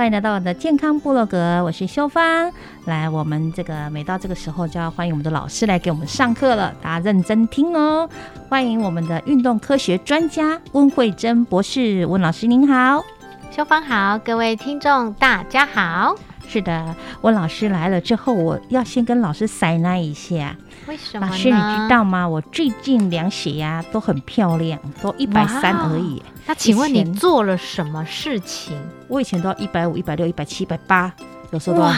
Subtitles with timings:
[0.00, 2.50] 欢迎来到我的健康部落格，我是修芳。
[2.86, 8.08] 来，我们这个每到这个时候就要欢迎我们的老师来给我们上课了，大家认真听哦。
[8.48, 13.04] 欢迎我们的运动科学专家温慧珍博士，温老师您好。
[13.50, 16.16] 修芳好，各位听众大家好。
[16.48, 20.56] 是的，温老师来了之后，我要先跟老师塞纳一下。
[20.86, 21.30] 为什么呢？
[21.30, 22.26] 老师，你知道吗？
[22.26, 26.22] 我最近量血压都很漂亮，都一百三而已。
[26.46, 28.74] 那请问你做了什么事情？
[29.10, 31.12] 我以前都要一百五、一百六、一百七、一百八，
[31.50, 31.92] 有时候都要，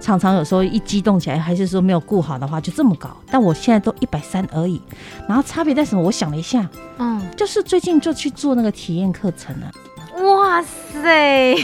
[0.00, 3.14] 常常有时候一激动起来，还是说没有顾好的话，就这么高。
[3.30, 4.80] 但我现在都一百三而已，
[5.28, 6.00] 然后差别在什么？
[6.00, 9.70] 我想了一下，嗯，就是最近就去做那个体验课程了，
[10.24, 11.54] 哇塞，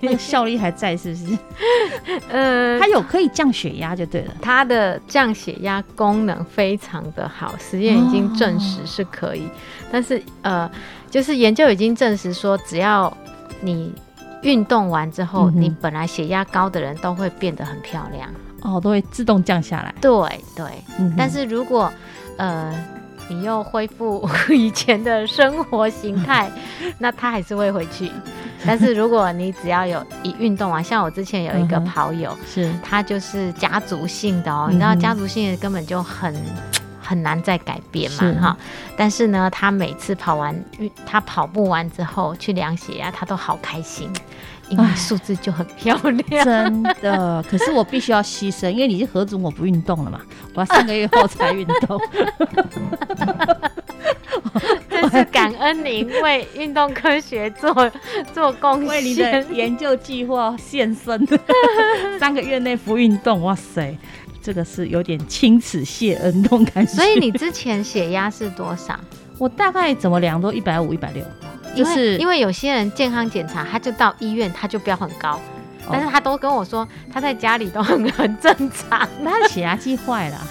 [0.00, 1.38] 那个效力还在，是不是？
[2.32, 4.34] 呃，它有可以降血压就对了。
[4.40, 9.46] 它的降血压功能非常的好，实验已经证实是可以。
[9.92, 10.70] 但是呃，
[11.10, 13.14] 就是研究已经证实说，只要
[13.60, 13.92] 你
[14.42, 18.28] 运动完之后，嗯你本来血压高的人都会变得很漂亮。
[18.62, 19.94] 哦，都会自动降下来。
[20.00, 20.10] 对
[20.54, 20.66] 对，
[20.98, 21.90] 嗯但是如果
[22.36, 22.74] 呃
[23.28, 26.50] 你又恢复以前的生活形态，
[26.98, 28.10] 那它还是会回去。
[28.66, 36.34] 但是如果你只要有一运动完，像我之前有一个跑友，是他就是家族性的哦，嗯你知道家族性的根本就很。
[37.10, 38.56] 很难再改变嘛，哈，
[38.96, 44.08] 但是呢，他每次跑完运，他跑步完之后去量血压，他都好开心，
[44.68, 46.44] 因为唉数字就很漂亮。
[46.44, 50.20] 真的， 可是我必须要牺牲，因为你是何总我不运动了嘛，
[50.54, 52.00] 我要三个月后才运动。
[54.88, 57.90] 真是感恩您为运动科学做
[58.32, 59.42] 做贡献为你的。
[59.50, 61.26] 研究计划献身，
[62.18, 63.96] 三个月内不运动，哇塞，
[64.42, 66.92] 这个是有点钦此谢恩那种感觉。
[66.92, 68.98] 所以你之前血压是多少？
[69.38, 71.24] 我大概怎么量都一百五、一百六，
[71.74, 75.40] 因为就是因为有些人健康检查，他就到医院，他就标很高，
[75.86, 79.08] 哦但是他都跟我说他在家里都很很正常。
[79.24, 80.46] 他的血压计坏了，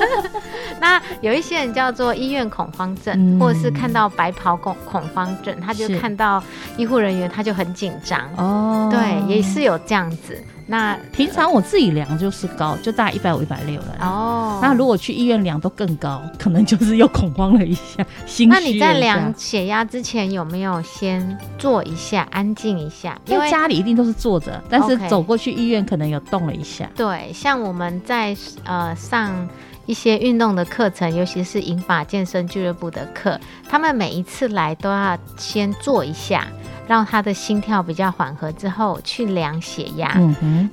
[0.80, 6.42] 那有一些人叫做医院恐慌症，嗯或者是看到白袍恐恐慌症，他就看到
[6.78, 8.20] 医护人员他就很紧张。
[8.38, 10.42] 哦，对，也是有这样子。
[10.66, 13.96] 那平常我自己量就是高，就大概一百五、一百六了。
[14.00, 23.18] 哦，那如果去医院量都更高，可能就是又恐慌了一下，心虚那你在量血压之前有没有先坐一下，安静一下？
[23.26, 26.88] 因为家里一定都是坐着，但是走过去医院可能有动了一下。
[26.96, 29.48] 对，像我们在呃上
[29.86, 36.46] 一些运动的课程，尤其是银法健身俱乐部的课，他们每一次来都要先做一下，
[36.86, 40.18] 让他的心跳比较缓和之后去量血压。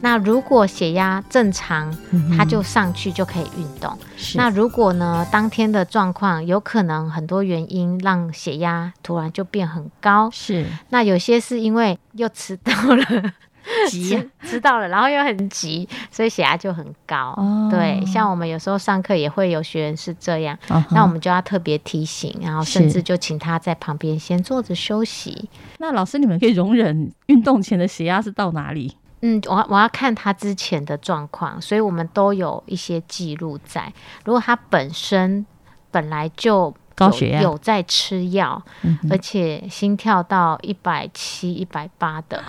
[0.02, 1.96] 那如果血压正常，
[2.38, 3.98] 他就上去就可以运动。
[4.16, 4.38] 是。
[4.38, 10.66] 那如果呢，当天的状况有可能很多原因让血压突然就变很高，是。
[10.90, 13.34] 那有些是因为又迟到了，
[13.90, 17.34] 急啊迟迟到了，然后又很急，所以血压就很高。
[17.38, 20.58] 哦对，像我们有时候上课也会有学员是这样，
[20.92, 25.50] 那我们就要特别提醒，然后甚至就请他在旁边先坐着休息。
[25.78, 28.96] 那老师，你们可以容忍运动前的血压是到哪里？
[29.22, 33.94] 嗯，我要我要看他之前的状况，所以我们都有一些记录在。
[34.26, 35.46] 如果他本身
[35.92, 42.44] 本来就高血压有在吃药，嗯而且心跳到一百七、一百八的，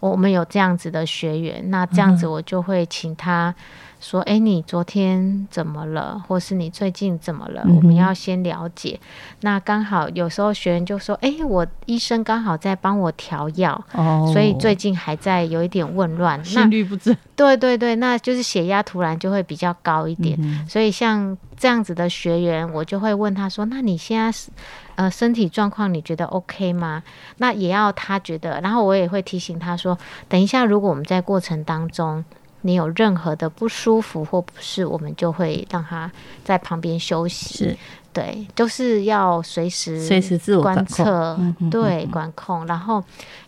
[0.00, 3.54] 我们有这样子的学员，那这样子嗯我就会请他
[4.00, 6.22] 说：“哎，你昨天怎么了？
[6.26, 8.98] 或是你最近怎么了？”嗯我们要先了解。
[9.42, 20.36] 那刚好有时候学员就说：“哎，我医生刚好在帮我调药，哦，所以最近还在有一点紊乱。”那心律不正对对对，那就是血压突然就会比较高一点。
[20.40, 24.50] 嗯所以像这样子的学员，我就会问他说：“那你现在是
[24.96, 27.02] 呃身体状况你觉得 OK 吗？”
[27.38, 29.96] 那也要他觉得，然后我也会提醒他说
[30.28, 32.24] ：“等一下，如果我们在过程当中
[32.62, 36.10] 你有任何的不舒服或不适，我们就会让他
[36.44, 37.76] 在旁边休息。”是。
[38.12, 41.38] 对，就是要随时随时自我观测，
[41.70, 42.66] 对管控。
[42.66, 43.00] 然后，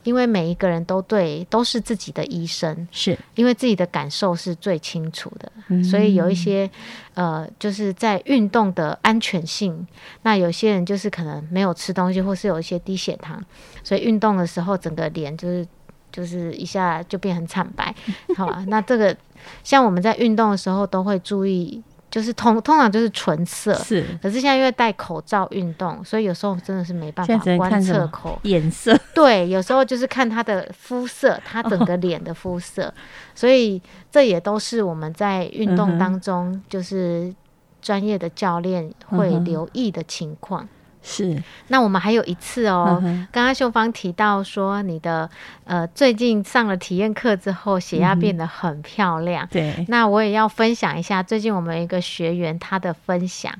[0.05, 5.83] 因为每一个人都对都是自己的医生，是，因为自己的感受是最清楚的，嗯。
[5.83, 6.71] 所以有一些
[7.15, 9.85] 呃，就是在运动的安全性，
[10.23, 13.45] 那有些人就是可能没有吃东西，或是有一些低血糖，
[13.83, 15.67] 所以运动的时候整个脸就是
[16.13, 17.93] 就是一下就变很惨白，
[18.37, 18.63] 好吧？
[18.69, 19.17] 那这个
[19.65, 23.75] 像我们在运动的时候都会注意，就是通通常就是纯色。
[23.75, 24.05] 是。
[24.23, 28.39] 可是现在因为戴口罩运动，所以有时候真的是没办法观测口。
[28.43, 32.93] 颜色，对，有时候就是看他的肤色，他整个脸的肤色，
[33.35, 33.81] 所以
[34.11, 37.35] 这也都是我们在运动当中，就是
[37.81, 40.69] 专业的教练会留意的情况。
[41.03, 42.99] 是那我们还有一次哦，
[43.33, 45.29] 刚刚秀芳提到说你的
[45.65, 49.47] 呃最近上了体验课之后，血压变得很漂亮。
[49.51, 53.53] 对，那我也要分享一下，最近我们一个学员他的分享。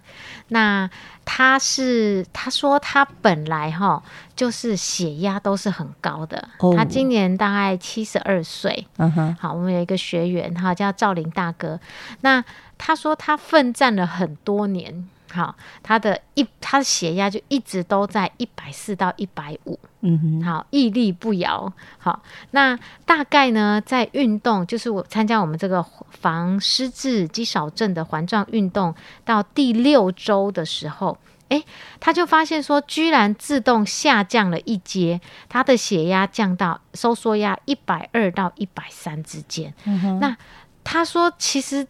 [0.49, 0.89] 那
[1.25, 4.03] 他是他说他本来哈
[4.37, 8.87] 就是血压都是很高的，哦他今年大概七十二岁。
[8.99, 11.81] 嗯哼，好，我们有一个学员哈叫赵林大哥，
[12.21, 12.45] 那
[12.79, 15.09] 他说他奋战了很多年。
[15.33, 21.73] 好，他的一他的血压就一直都在一百四到一百五，嗯哼，好，屹立不摇。
[21.97, 28.95] 好，那大概呢，在运动，就是我参加我们这个防失智肌少症的环状运动
[29.25, 31.17] 到第六周的时候，
[31.49, 31.65] 诶，
[31.99, 39.73] 他就发现说，居然自动下降了一阶，他的血压降到收缩压一百二到一百三之间。
[39.85, 40.37] 嗯哼那
[40.85, 41.87] 他说，其实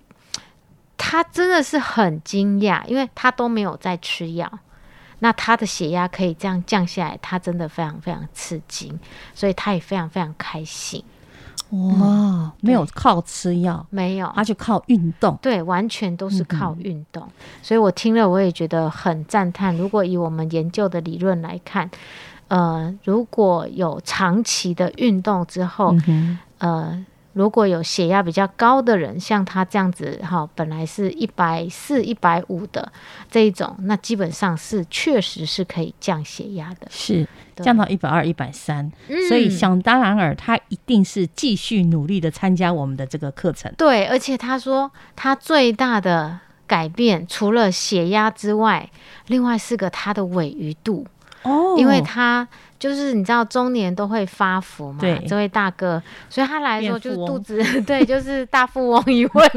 [1.05, 4.61] 他真的是很惊讶，因为他都没有在吃药。
[5.19, 8.97] 那他的血压可以这样降下来，他真的非常非常吃惊，
[9.35, 11.05] 所以他也非常非常开心。
[11.71, 17.29] 哇，没有靠吃药，没有，他就靠运动，对，完全都是靠嗯运动，
[17.63, 19.77] 所以我听了我也觉得很赞叹。
[19.77, 21.91] 如果以我们研究的理论来看，
[22.47, 32.93] 呃，如果有长期的运动之后，嗯，呃，如果有血压比较高的人，像他这样子哈，本来是一百四、一百五的
[33.31, 36.87] 这一种，那基本上是确实是可以降血压的。
[36.91, 37.27] 是
[37.57, 38.91] 降到一百二、一百三，
[39.29, 43.73] 所以嗯想当然尔，他一定是继续努力的参加我们的这个课程。
[43.77, 48.91] 对，而且他说他最大的改变，除了血压之外，
[49.27, 51.07] 另外是个他的尾鱼度，
[51.43, 52.49] 哦因为他
[52.83, 59.51] 就是你知道中年都会发福嘛对，这位大哥，所以他来的时候就是肚子 对，就是大富翁一位。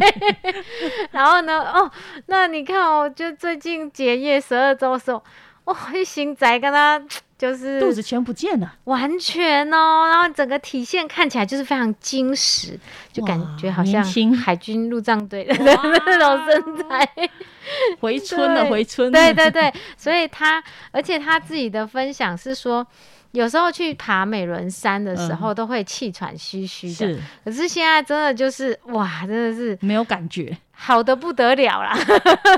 [1.09, 1.89] 然后呢，哦，
[2.27, 5.23] 那你看哦，就最近结业十二周的时候，
[5.63, 7.01] 哇、一行宅跟他
[7.35, 12.79] 就是肚子全不见了，完全哦，然后整个体现看起来就是非常精实，
[13.11, 14.03] 就感觉好像
[14.35, 17.09] 海军陆战队的那种身材。
[17.99, 19.19] 回春了，回春了。
[19.19, 22.85] 对对对，所以他，而且他自己的分享是说，
[23.35, 31.93] 有时候去爬美仑山的时候都会气喘吁吁的，是可是现在真的就是哇，真的是没有感觉，好的不得了啦。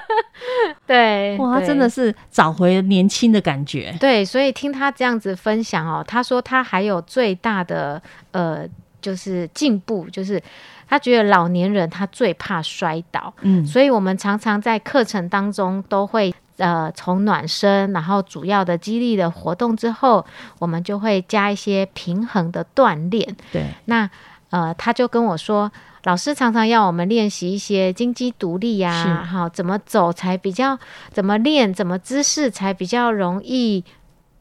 [0.86, 3.94] 对，哇，他真的是找回年轻的感觉。
[4.00, 8.02] 对，所以听他这样子分享哦，他说他还有最大的
[8.32, 8.68] 呃，
[9.02, 10.42] 就是进步，就是
[10.88, 16.34] 他觉得老年人他最怕摔倒，嗯，所以我们常常在课程当中都会。
[16.58, 20.26] 呃，从暖身，然后主要的激励的活动之后，
[20.60, 23.36] 我们就会加一些平衡的锻炼。
[23.52, 24.10] 对，那
[24.50, 25.72] 呃，他就跟我说，
[26.04, 30.78] 老师常常要我们练习一些金鸡独立呀、是哈，怎么走才比较，
[31.12, 33.84] 怎么练，怎么姿势才比较容易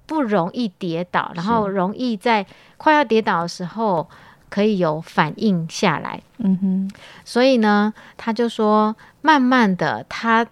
[0.06, 2.46] 不容易跌倒，然后容易在
[2.76, 4.08] 快要跌倒的时候
[4.48, 6.22] 可以有反应下来。
[6.38, 6.90] 嗯哼，
[7.24, 10.46] 所以呢，他就说，慢慢的，他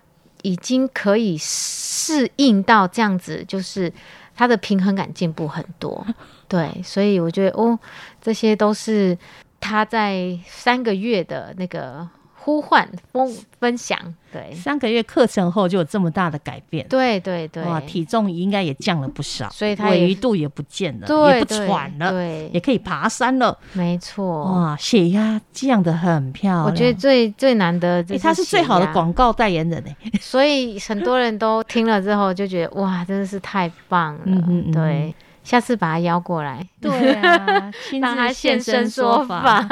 [0.45, 3.93] 已经可以适应到这样子，就是
[4.37, 6.07] 他的平衡感进步很多。
[6.47, 7.79] 对，所以我觉得哦，
[8.21, 9.17] 这些都是
[9.59, 12.07] 他在三个月的那个
[12.45, 13.27] 呼唤、分
[13.59, 13.99] 分享，
[14.31, 35.15] 对，三个月课程后就有这么大的改变，对对对，哇，体重应该也降了不少，所以他尾鱼度也不见了，对也不喘了，对，也可以爬山了，没错，哇，血压降得很漂亮，我觉得最最难得，他是最好的广告代言人哎，所以很多人都听了之后就觉得哇，真的是太棒了，嗯嗯对。
[35.45, 37.71] 下次把他邀过来，对啊，
[38.01, 39.65] 让他现身说法。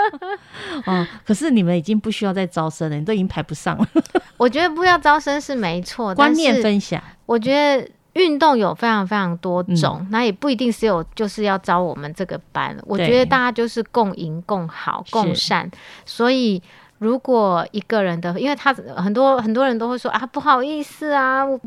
[0.84, 3.88] 哦，可是你们已经不需要再招生了，你都已经排不上了。
[4.36, 7.00] 我觉得不要招生是没错，观念分享。
[7.24, 12.76] 我觉得运动有非常非常多种，那也不一定是有就是要招我们这个班。
[12.82, 15.70] 我觉得大家就是共赢、共好、共善。
[16.04, 16.62] 所以
[16.98, 21.44] 如果一个人的，因为他很多很多人都会说啊，不好意思啊。
[21.44, 21.60] 我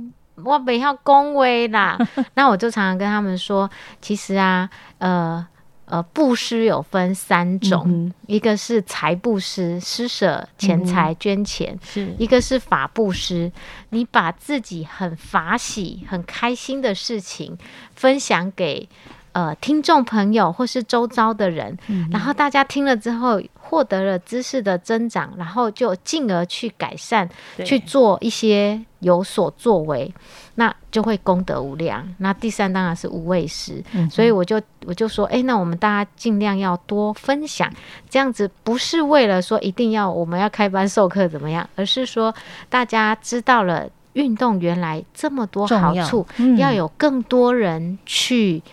[0.60, 1.98] 不要恭维啦，
[2.36, 3.70] 那我就常常跟他们说，
[4.02, 4.70] 其实啊，
[5.00, 5.46] 呃
[5.86, 12.60] 呃，布施有分三种，一个是财布施，施舍钱财捐钱；是一个是。
[12.60, 13.52] 法布施，
[13.90, 17.58] 你把自己很法喜、很开心的事情
[17.96, 18.88] 分享给
[19.32, 21.78] 呃听众朋友或是周遭的人，
[22.12, 23.42] 然后大家听了之后。
[23.70, 27.30] 获得了知识的增长，然后就进而去改善，
[27.64, 30.12] 去做一些有所作为，
[30.56, 32.04] 那就会功德无量。
[32.18, 37.72] 那第三当然是无畏师，所以我就我就说，哎，那我们大家尽量要多分享，
[38.10, 42.34] 这样子不是为了说一定要我们要开班授课怎么样，而是说
[42.70, 46.26] 大家知道了运动原来这么多好处，
[46.58, 48.64] 要有更多人去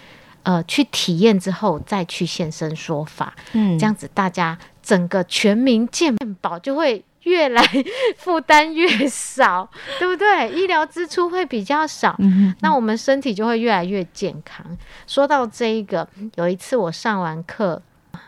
[0.47, 4.57] 呃去体验之后再去现身说法，嗯，这样子大家。
[4.87, 7.61] 整个全民健保就会越来
[8.17, 10.49] 负担越少，对不对？
[10.53, 12.17] 医疗支出会比较少，
[12.61, 14.65] 那我们身体就会越来越健康。
[15.09, 17.83] 说到这一个，有一次我上完课，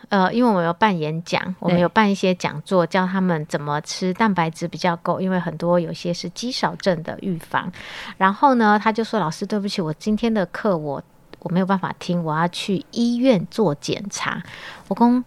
[0.08, 7.70] 呃，因为我们有办演讲，我们有办一些讲座，教他们怎么吃蛋白质比较够，因为很多有些是肌少症的预防。
[8.16, 11.00] 然后呢，他就说：“老师，对不起，我今天的课我
[11.40, 14.42] 我没有办法听，我要去医院做检查。”
[14.88, 15.24] 我公。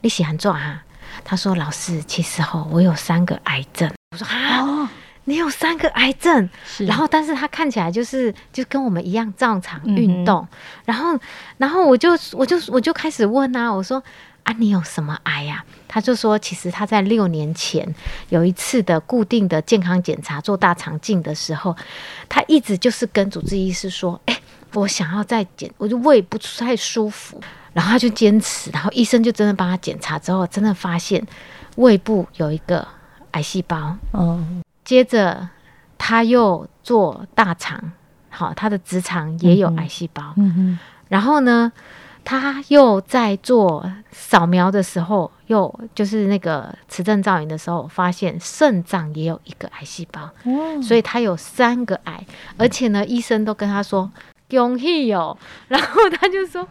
[0.00, 0.84] 你喜欢做啊？
[1.24, 4.90] 他说：“老师，其实哦，我有三个癌症。”我说：“啊，
[5.24, 6.46] 你有三个癌症？
[6.80, 10.46] 然后，但是他看起来就是就跟我们一样照常运动。
[10.84, 11.18] 然后，
[11.56, 14.02] 然后我就我就我就开始问啊，我说：
[14.42, 15.64] 啊，你有什么癌呀？
[15.88, 17.94] 他就说：其实他在六年前
[18.28, 21.74] 有一次的固定的健康检查，做大肠镜的时候，
[22.28, 24.38] 他一直就是跟主治医师说：，哎，
[24.80, 27.40] 我想要再减，我就胃不太舒服。”
[27.74, 31.20] 然后他就坚持，然后医生就真的帮他检查之后，真的发现
[31.74, 32.86] 胃部有一个
[33.32, 33.96] 癌细胞。
[34.12, 34.40] 哦，
[34.84, 35.48] 接着
[35.98, 37.90] 他又做大肠，
[38.30, 40.34] 好，他的直肠也有癌细胞。
[40.36, 40.78] 嗯嗯。
[41.08, 41.72] 然后呢，
[42.22, 50.30] 他又在做扫描的时候，又就是那个磁振造影的时候，发现肾脏也有一个癌细胞。
[50.44, 50.80] 哦。
[50.80, 52.24] 所以他有三个癌，
[52.56, 54.08] 而且呢，医生都跟他说。
[54.56, 55.36] 恭喜哦！
[55.68, 56.66] 然后他就说：“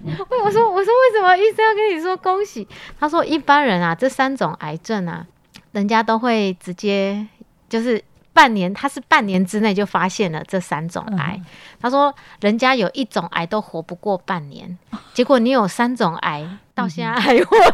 [0.00, 2.66] 我说我说为什么医生要跟你说恭喜？”
[2.98, 5.26] 他说：“一般人啊，这三种癌症啊，
[5.72, 7.26] 人家都会直接
[7.68, 8.02] 就是
[8.32, 11.40] 半年，他是半年之内就发现了这三种癌。
[11.80, 14.78] 他说，人家有一种癌都活不过半年，
[15.12, 17.72] 结果你有三种癌，到现在还活着。”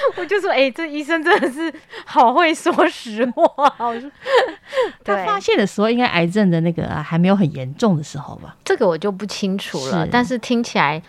[0.16, 1.72] 我就说，哎，这医生真的是
[2.04, 3.42] 好会说实话。
[3.78, 4.10] 我说，
[5.04, 8.56] 他发现的时候，应该癌症的那个还没有很严重的时候吧？
[8.64, 10.06] 这个我就不清楚了。
[10.06, 11.02] 但是听起来，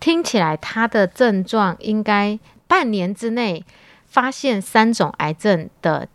[0.00, 3.64] 听起来他的症状应该半年之内
[4.06, 6.06] 发现三种癌症的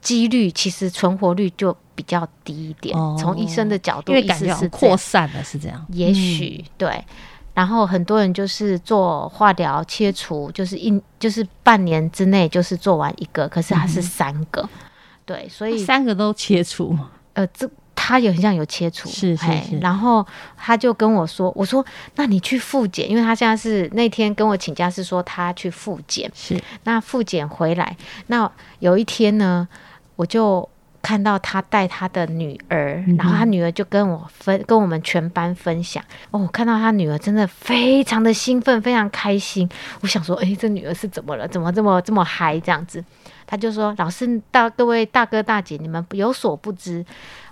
[0.00, 2.96] 几率，其实存活率就比较低一点。
[3.18, 5.86] 从医生的角度，因为感觉是扩散了，是这样。
[5.90, 7.04] 也许对。
[7.52, 14.68] 然后很多人就是做化疗切除，就是一就是半年之内就是做完一个，可是他是三个，
[15.26, 16.96] 对，所以三个都切除。
[17.34, 19.78] 呃，这他也很像有切除，是是是。
[19.78, 20.26] 然后
[20.56, 27.96] 他就跟我说：“我说，那你去复检，因为他现在是那天跟我请假是说他去复检，是那复检回来，
[28.28, 29.68] 那有一天呢，
[30.16, 30.68] 我就。”
[31.02, 36.02] 看到他带他的女儿，然后他女儿就跟我分，跟我们全班分享。
[36.30, 39.68] 哦，我看到他女儿真的非常的兴奋，非常开心。
[40.02, 41.48] 我想说，哎，这女儿是怎么了？
[41.48, 42.60] 怎么这么这么嗨？
[42.60, 43.02] 这样子，
[43.50, 47.04] 他就说：“老师，大各位大哥大姐，你们有所不知。”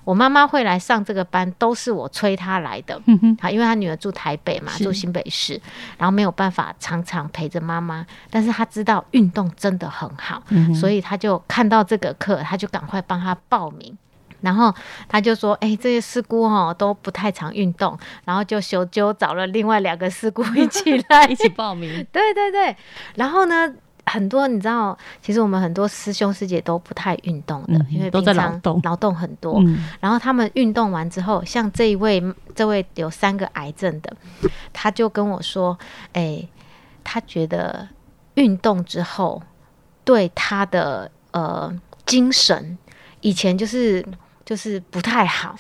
[0.05, 2.95] 我妈妈会来上这个班，都是我催她来的。
[3.41, 5.61] 好，因为她女儿住台北嘛，住新北市，
[5.99, 8.07] 然后没有办法常常陪着妈妈。
[8.31, 10.41] 但是她知道运动真的很好，
[10.73, 13.99] 所以她就看到这个课，她就赶快帮她报名。
[14.41, 14.73] 然后
[15.09, 21.91] 他就说：“哎，这些师姑哦都不太常运动，然后就修就找了另外两个师姑一起来 一起报名。
[22.13, 22.77] ”对对对，
[23.17, 23.75] 然后呢？
[24.09, 28.81] 很多你知道，其实我们很多师兄师姐都不太运动的，嗯因为都在劳动。
[28.83, 29.61] 劳动很多。
[29.61, 32.23] 嗯，然后他们运动完之后，像这一位，
[32.55, 34.17] 这位有三个癌症的，
[34.73, 35.79] 他就跟我说，
[36.13, 36.47] 哎、
[37.05, 37.89] 他觉得
[38.35, 39.43] 运动之后
[40.05, 41.73] 对他的呃
[42.07, 42.79] 精神，
[43.21, 44.05] 以前就是
[44.45, 45.55] 就是不太好，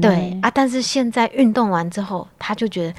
[0.00, 2.94] 对啊，但是现在运动完之后，他就觉得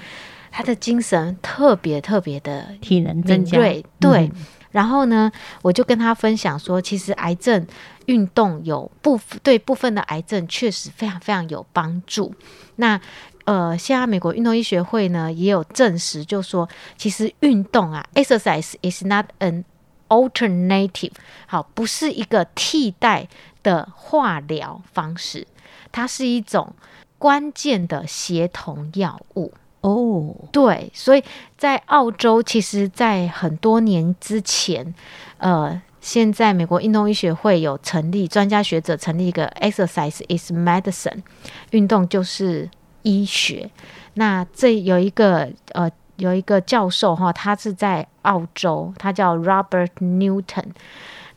[0.52, 3.58] 他的精神特别特别的体能增加，
[4.00, 4.32] 对。
[4.34, 7.66] 嗯然后呢，我就跟他分享说，其实癌症
[8.08, 12.36] 运动有部对部分的癌症确实非常非常有帮助。
[12.76, 13.00] 那
[13.46, 16.68] 呃，现在美国运动医学会呢也有证实，就说
[16.98, 19.64] 其实运动啊，exercise is not an
[20.10, 21.14] alternative，
[21.48, 23.30] 好，不是一个替代
[23.64, 25.48] 的化疗方式，
[25.94, 26.76] 它是一种
[27.18, 29.54] 关键的协同药物。
[29.86, 31.24] 哦，对，所以
[31.56, 34.96] 在澳洲，其实，在很多年之前，
[35.38, 41.22] 呃，现在美国运动医学会有成立专家学者成立一个 “exercise is medicine”，
[41.70, 42.68] 运动就是
[43.04, 43.70] 医学。
[44.16, 50.70] 那这有一个呃，有一个教授哈，他是在澳洲，他叫 Robert Newton，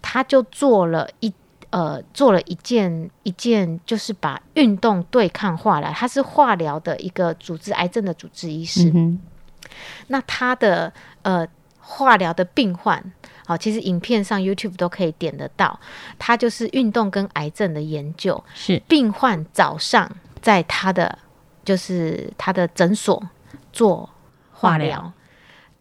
[0.00, 1.30] 他就做了一。
[1.70, 5.92] 呃，做了一件一件，就是把运动对抗化疗。
[5.92, 8.90] 他是化疗的一个主治癌症的主治医师。
[8.94, 9.20] 嗯，
[10.06, 10.90] 那他的
[11.22, 11.46] 呃
[11.78, 13.12] 化疗的病患，
[13.46, 15.78] 好、其实影片上 YouTube 都可以点得到。
[16.18, 18.42] 他就是运动跟癌症的研究。
[18.54, 20.10] 是病患早上
[20.40, 21.18] 在他的
[21.64, 23.22] 就是他的诊所
[23.72, 24.08] 做
[24.52, 25.12] 化疗。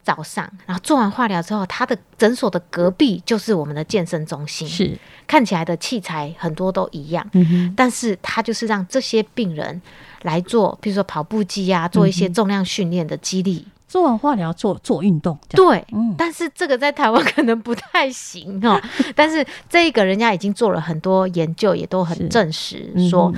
[0.08, 4.98] 早上，然后做完化疗之后，他的诊所的隔壁就是我们的健身中心，是，
[5.28, 9.82] 看起来的器材很多都一样，嗯哼，但是他就是让这些病人
[10.22, 13.68] 来做，比如说跑步机啊，做一些重量训练的激励。
[13.90, 18.78] 做完化疗做做运动，对，嗯，但是这个在台湾可能不太行哦。
[19.16, 23.34] 但是这个人家已经做了很多研究，也都很证实说，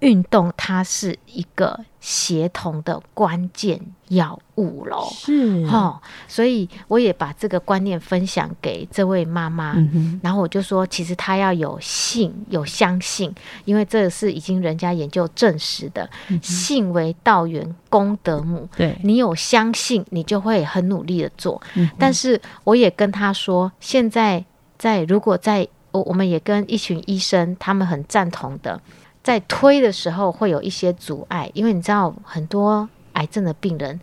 [0.00, 5.08] 运动它是一个协同的关键药物喽。
[5.10, 5.98] 是，哦，
[6.28, 9.72] 所以我也把这个观念分享给这位妈妈。
[9.76, 13.34] 嗯，然后我就说，其实她要有信，有相信，
[13.64, 18.68] 因为这是已经人家研究证实的，嗯信为道源，功德母。
[18.76, 21.60] 对，你有相信，你就会很努力的做。
[21.74, 24.44] 嗯但是我也跟她说，现在
[24.78, 28.78] 在如果在我我们也跟一群医生，他们很赞同的，
[29.26, 32.88] 在推的时候会有一些阻碍，因为你知道很多。
[33.16, 33.98] 癌症的病人，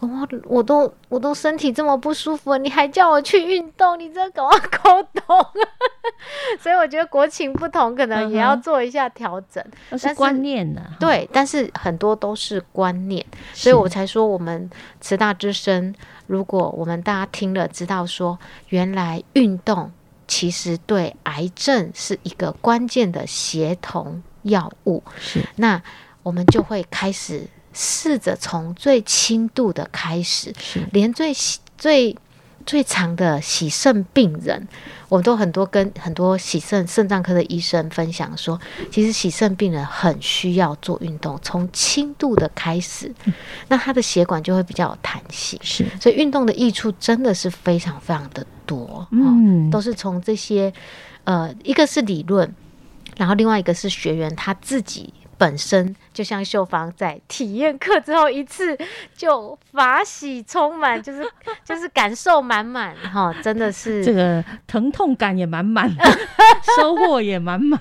[0.00, 0.08] 我
[0.42, 5.38] 我都我都身体这么不舒服了，你还叫我去运动，你这搞我沟通，
[6.58, 9.64] 所以我觉得国情不同，可能也要做一下调整。
[9.88, 14.68] 但是观念啊，对，但是很多都是观念，所以我才说我们
[15.00, 15.94] 慈大之声，
[16.26, 18.36] 如果我们大家听了知道说，
[18.70, 19.92] 原来运动
[20.26, 25.40] 其实对癌症是一个关键的协同药物，是。
[25.56, 25.80] 那
[26.22, 31.32] 我们就会开始试着从最轻度的开始，是，连最
[31.78, 32.16] 最
[32.64, 34.66] 最长的洗肾病人，
[35.08, 43.14] 我都很多跟很多洗肾肾脏科的医生分享说，其实洗肾病人很需要做运动，从轻度的开始，
[43.68, 50.72] 那他的血管就会比较有弹性，是，所以运动的益处真的是非常非常的多，嗯嗯，都是从这些
[51.22, 52.52] 呃，一个是理论，
[53.16, 55.12] 然后另外一个是学员他自己。
[55.38, 58.74] 本身就像秀芳在体验课之后一次
[59.14, 61.22] 就法喜充满， 就是
[61.62, 64.02] 就是感受满满哈，真的是。
[64.02, 65.94] 这个疼痛感也满满，
[66.80, 67.78] 收获也满满，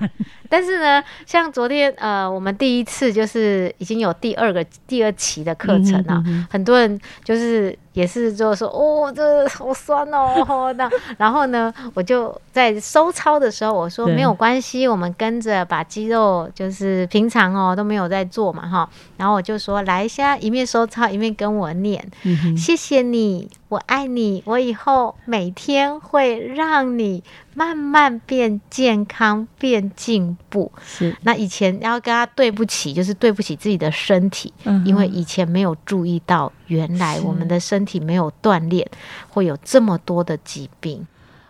[0.49, 30.71] 但是呢，像昨天呃，我们第一次就是已经有第二个第二期的课程了，嗯哼嗯哼很多人就是也是就说哦，这好酸哦，那 然后呢，我就在收操的时候我说没有关系，我们跟着把肌肉就是平常哦都没有在做嘛哈，然后我就说来，现在一面收操一面跟我念，嗯，谢谢你，我爱你，我以后每天会让你慢慢变健康、变进步。
[30.85, 38.87] 是，那以前要跟他对不起，就是对不起自己的身体，嗯因为以前没有注意到，原来我们的身体没有锻炼，
[39.29, 41.05] 会有这么多的疾病。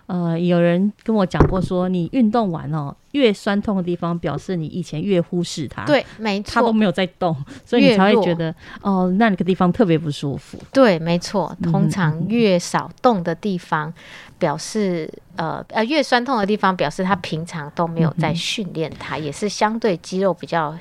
[0.07, 10.59] 呃，有人跟我讲过说，你运动完哦，越酸痛的地方，表示你以前越忽视它，，对，没错，它都没有在动，所以你才会觉得哦，那个地方特别不舒服。
[10.71, 11.55] 对，没错。
[11.61, 13.91] 嗯通常越少动的地方，
[14.37, 20.77] 表示呃呃越酸痛的地方，表示他平常都没有在嗯训练它，也是相对肌肉比较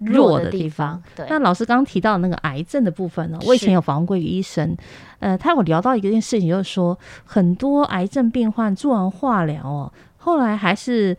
[0.00, 1.02] 弱的的地地方。
[1.14, 4.76] 对，那老师刚刚提到那个癌症的部分呢，我以前有访问过一个医生，
[5.18, 11.16] 呃，他有聊到一件事情，就是说很多癌症病患做完化疗哦，后来还是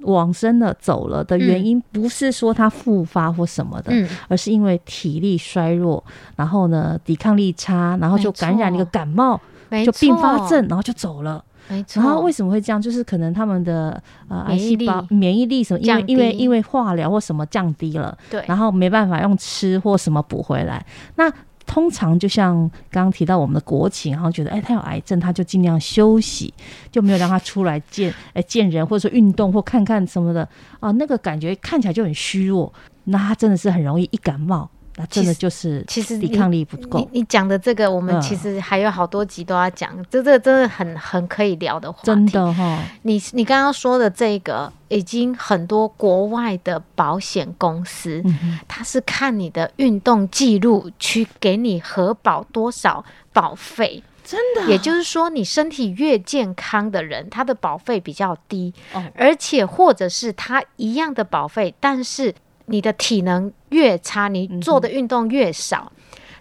[0.00, 6.02] 往生了走了的原因，不是说他复发或什么的，嗯，而是因为体力衰弱，
[6.36, 9.40] 然后呢抵抗力差，然后就感染了一个感冒，
[9.84, 11.42] 就并发，症，然后就走了。
[11.68, 12.02] 没错。
[12.02, 12.80] 然后为什么会这样？
[12.80, 20.84] 就是可能他们的呃癌细胞力免疫力什么，因为因为因为化疗或什么降低了，对，然后没办法用吃或什么补回来。
[21.16, 21.32] 那
[21.66, 22.54] 通常就像
[22.90, 26.54] 刚刚提到我们的国情，然后觉得哎他有癌症，他就尽量休息，
[26.92, 30.48] 就没有让他出来见哎见人，或者说运动或看看什么的
[30.78, 32.72] 啊，那个感觉看起来就很虚弱。
[33.08, 37.20] 那他真的是很容易一感冒，那真的就是其实抵抗力不够你。
[37.20, 42.06] 你讲的这个，我们嗯其实还有好多集都要讲，这这真的很很可以聊的话题。
[42.06, 54.02] 真的哈、你你刚刚说的这个，已经很多国外的保险公司，嗯，它是看你的运动记录去给你核保多少保费。
[54.24, 62.34] 真的，也就是说，你身体越健康的人，他的保费比较低，哦而且或者是他一样的保费，但是
[62.66, 65.90] 你的体能越差，你做的运动越少，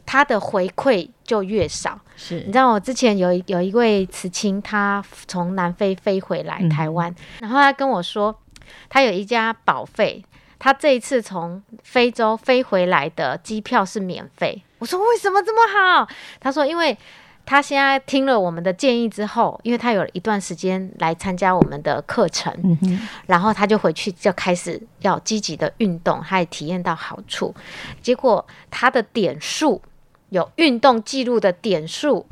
[0.06, 2.00] 他的回馈就越少。
[2.16, 8.38] 是你知道我之前有一有一位慈青，他从南非飞回来嗯台湾，然后他跟我说，
[8.90, 10.24] 他有一家保费，
[10.60, 14.64] 他这一次从非洲飞回来的机票是免费。
[14.80, 16.08] 我说为什么这么好？
[16.40, 16.98] 他说因为。
[17.46, 27.54] 他现在听了我们的建议之后，因为他有一段时间来参加我们的课程，嗯，然后他就回去就开始要积极的运动，他也体验到好处。
[28.02, 29.82] 结果他的点数
[30.30, 32.26] 有运动记录的点数，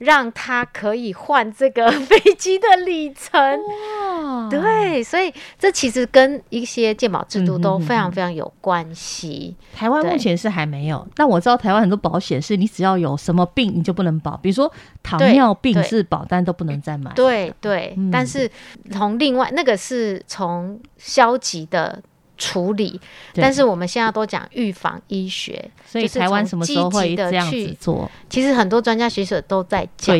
[0.00, 3.38] 让他可以换这个 飞机的里程。
[3.38, 9.54] 哇，对，所以这其实跟一些健保制度都非常非常有关系。
[9.74, 17.12] 台湾目前是还没有，但我知道台湾很多保险是你只要有什么病你就不能保，比如说糖尿病是保单都不能再买。
[17.12, 18.50] 对对，嗯但是
[18.90, 22.02] 从另外那个是从消极的
[22.40, 22.98] 处理，
[23.34, 28.10] 但是我们现在都讲预防医学，所以是台湾什么时候会这样子去做？
[28.30, 30.18] 其实很多专家学者都在讲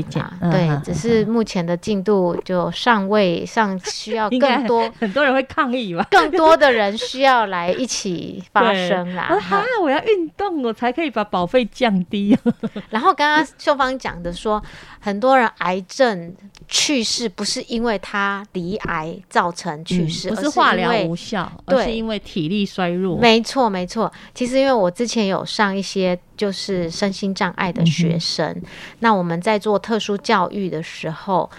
[0.53, 6.07] 对只是目前的进度就尚未上，需要更多 很多人会抗议吧？
[6.11, 9.31] 更多的人需要来一起发声啦
[9.83, 12.37] 我要运动，我才可以把保费降低。
[12.91, 14.63] 然后刚刚秀芳讲的说，
[15.01, 16.35] 很多人癌症
[16.69, 23.17] 去世不是因为他离癌造成去世，嗯不而是化疗无效，而对是因为体力衰弱。
[23.19, 24.11] 没错，没错。
[24.35, 28.61] 其实因为我之前有上一些就是身心障碍的学生，
[28.99, 31.51] 那我们在做特殊教育的时候，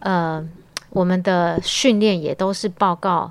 [0.00, 0.46] 呃，
[0.90, 3.30] 我们的训练也都是报告，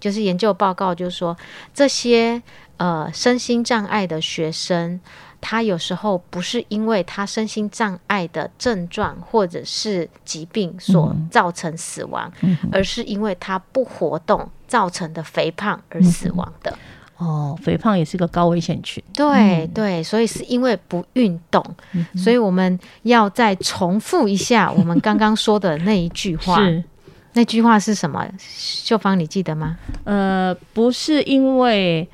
[0.00, 1.36] 就是研究报告，就是说
[1.72, 2.42] 这些
[2.78, 5.00] 呃身心障碍的学生。
[5.38, 16.76] 他有时候不是因为他身心障碍的症状或者是疾病所嗯造成死亡，嗯而是因为他不活动造成的肥胖而死亡的。
[17.18, 19.02] 哦，肥胖也是个高危险群。
[19.14, 26.56] 对、对，所以是因为不运动，嗯所以我们要再重复一下 我们刚刚说的那一句话。
[26.62, 26.84] 是，
[27.32, 28.26] 那句话是什么？
[28.38, 29.78] 秀芳，你记得吗？
[30.04, 32.06] 呃，不是因为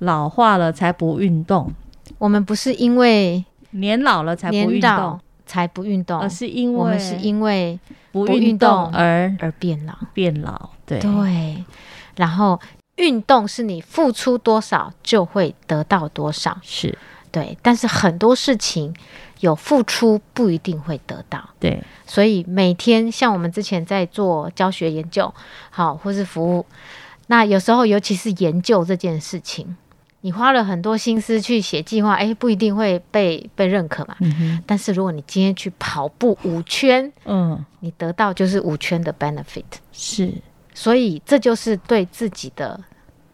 [0.00, 1.70] 老化了才不运动，
[2.18, 7.78] 我们不是因为年老了才不运动，才不运动，而是因为我们是因为
[8.10, 9.94] 不运动而而变老。
[10.12, 10.70] 变老。
[11.00, 11.64] 对，对，
[12.16, 12.60] 然后
[12.96, 16.58] 运动是你付出多少就会得到多少。
[16.62, 16.96] 是，
[17.30, 18.94] 对，但是很多事情
[19.40, 21.48] 有付出不一定会得到。
[21.58, 25.32] 对，所以每天像我们之前在做教学研究，
[25.70, 26.66] 好或是服务，
[27.28, 29.76] 那有时候尤其是研究这件事情，
[30.20, 34.14] 你花了很多心思去写计划，诶，不一定会被被认可嘛。
[34.66, 40.32] 但是如果你今天去跑步五圈，嗯，你得到就是五圈的 benefit，是，
[40.74, 42.78] 所以这就是对自己的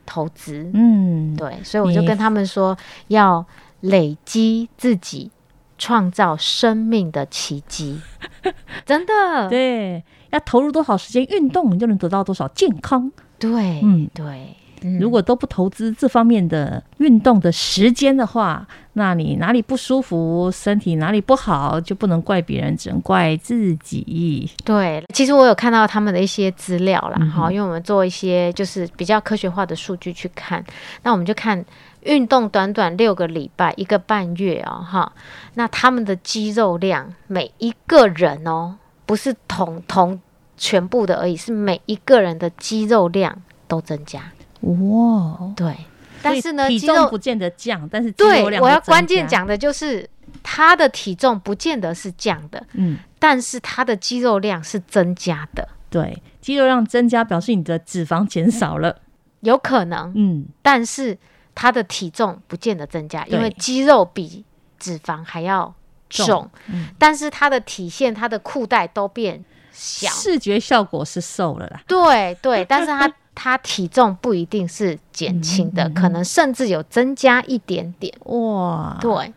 [0.05, 0.71] 投资。
[0.75, 2.77] 嗯，对，所以我就跟他们说，
[3.09, 3.45] 要
[3.81, 5.31] 累积自己
[5.77, 8.01] 创造生命的奇迹，
[8.85, 13.11] 真的，对，要投入多少时间运动，你就能得到多少健康。
[13.39, 14.57] 对，嗯对。
[14.83, 24.51] 嗯如果都不投资这方面的运动的时间的话，那你哪里不舒服，身体哪里不好，就不能怪别人，只能怪自己。
[24.65, 30.65] 对，其实我有看到他们的一些资料啦，嗯哈、因为我们做一些就是比较科学化的数据去看，
[31.03, 31.65] 那我们就看
[32.03, 35.13] 运动短短六个礼拜，一个半月哦，哈，
[35.55, 40.21] 那他们的肌肉量，每一个人哦，不是同同
[40.57, 43.37] 全部的而已，是每一个人的肌肉量
[43.69, 44.21] 都增加。
[44.61, 45.77] 哇，对，
[46.23, 50.09] 但是呢，体肌肉重不见得降，但是对我要关键，讲的就是
[50.43, 58.97] 他的体重不见得是降的，嗯，但是他的肌肉量是增加的，对，肌肉量增加表示你的脂肪减少了，
[59.41, 61.17] 有可能，嗯，但是
[61.55, 64.45] 他的体重不见得增加，因为肌肉比
[64.79, 65.73] 脂肪还要
[66.09, 66.89] 重，重嗯。
[66.99, 79.33] 但是他的体现、他的裤带都变小，视觉效果是瘦了啦，对对，但是它它体重不一定是减轻的，嗯嗯嗯可能甚至有增加一点点，哇，，对。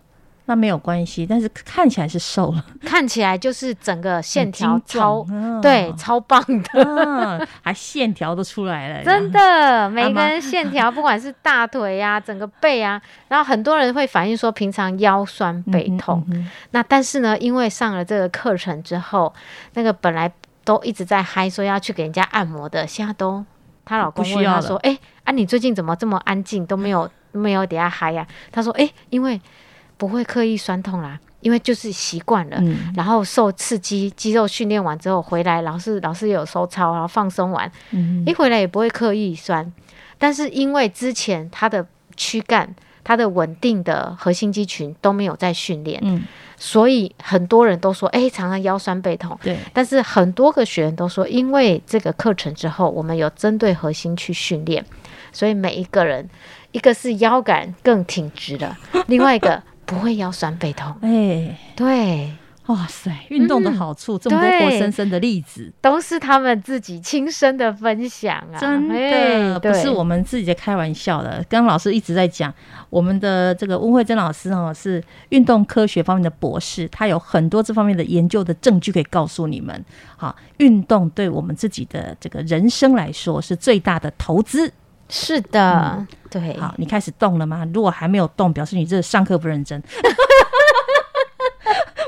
[0.46, 5.26] 那没有关系，但是看起来是瘦了，看起来就是整个线条超
[5.62, 16.26] 对，超棒的，嗯，还线条都出来了，真的，每个人线条，不管是大腿呀、整个背啊，然后很多人会反映说平常腰酸背痛，
[16.72, 19.34] 那但是呢，因为上了这个课程之后，
[19.76, 20.30] 那个本来
[20.66, 23.46] 都一直在嗨说要去给人家按摩的，现在都
[23.86, 29.40] 她老公问她说：“哎、啊，你最近怎么这么安静，都没有没有底下嗨呀、她说：“哎、因为
[29.98, 32.58] 不会刻意酸痛啦，因为就是习惯了。
[32.60, 32.94] 嗯。
[32.96, 38.24] 然后受刺激，肌肉训练完之后回来，老师老师也有收操，然后放松完，嗯。
[38.26, 39.72] 一回来也不会刻意酸，
[40.18, 46.24] 但是因为之前她的躯干、他的稳定的核心肌群都没有在训练，嗯，
[46.58, 49.38] 所以很多人都说，哎、常常腰酸背痛。
[49.42, 54.86] 对，但是很多个学员都说，因为这个课程之后，我们有针对核心去训练，
[55.32, 56.30] 所以每一个人，
[56.72, 60.96] 一个是腰杆更挺直了， 另外一个不会腰酸背痛。
[61.02, 61.58] 哎。
[61.76, 62.32] 对，
[62.72, 71.44] 哇塞，运动的好处，这么多活生生的例子，都是他们自己亲身的分享啊，真的哎不是我们自己在开玩笑的。
[71.50, 72.54] 刚刚老师一直在讲，
[72.90, 79.84] 我们的这个温慧珍老师哦，是运动科学方面的博士，他有很多这方面的研究的证据可以告诉你们。
[80.16, 84.72] 好，运动对我们自己的这个人生来说是最大的投资。
[85.10, 87.68] 是的，对，好，你开始动了吗？
[87.74, 89.84] 如果还没有动，表示你这上课不认真。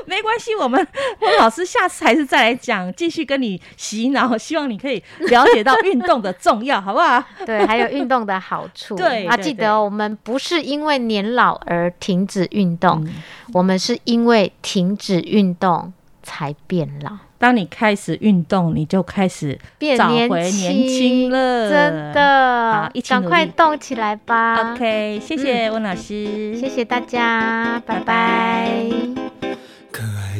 [0.08, 0.86] 没关系，我们
[1.20, 7.22] 温老师下次还是再来讲，继续跟你洗脑，希望你可以了解到运动的重要，好不好？
[7.46, 8.94] 对，还有运动的好处。
[8.94, 22.06] 啊，对啊记得哦我们不是因为年老而停止运动，嗯我们是因为停止运动才变老，当你开始运动，你就开始变找年轻回年轻了，真。
[22.06, 24.72] 好的一，起赶快动起来吧。
[24.72, 29.23] OK，谢谢温老师，谢谢大家，拜拜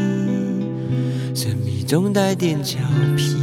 [1.32, 2.78] 神秘中带点俏
[3.16, 3.36] 皮，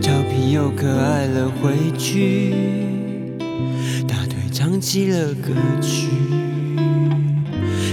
[0.00, 2.54] 俏皮又可爱了回去，
[4.08, 6.06] 大腿唱起了歌曲，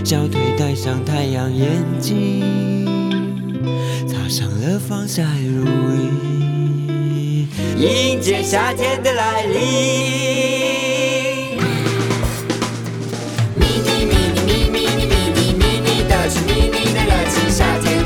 [0.05, 2.41] 小腿戴上太阳眼镜，
[4.07, 6.42] 擦上了防晒乳液，
[7.83, 9.59] 迎接夏天的来临。
[13.57, 18.02] 迷你迷你迷迷你迷你迷你的是迷你的热情，夏天